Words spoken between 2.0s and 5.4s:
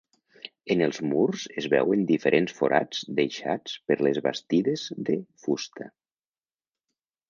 diferents forats deixats per les bastides de